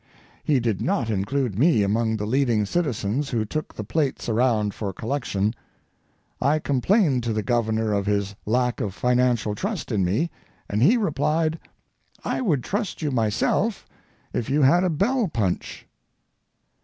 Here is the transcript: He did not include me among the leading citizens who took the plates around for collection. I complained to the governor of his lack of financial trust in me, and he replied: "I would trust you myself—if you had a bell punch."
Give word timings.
He 0.43 0.59
did 0.59 0.81
not 0.81 1.11
include 1.11 1.59
me 1.59 1.83
among 1.83 2.17
the 2.17 2.25
leading 2.25 2.65
citizens 2.65 3.29
who 3.29 3.45
took 3.45 3.75
the 3.75 3.83
plates 3.83 4.27
around 4.27 4.73
for 4.73 4.91
collection. 4.93 5.53
I 6.41 6.57
complained 6.57 7.21
to 7.21 7.33
the 7.33 7.43
governor 7.43 7.93
of 7.93 8.07
his 8.07 8.33
lack 8.43 8.81
of 8.81 8.95
financial 8.95 9.53
trust 9.53 9.91
in 9.91 10.03
me, 10.03 10.31
and 10.67 10.81
he 10.81 10.97
replied: 10.97 11.59
"I 12.25 12.41
would 12.41 12.63
trust 12.63 13.03
you 13.03 13.11
myself—if 13.11 14.49
you 14.49 14.63
had 14.63 14.83
a 14.83 14.89
bell 14.89 15.27
punch." 15.27 15.85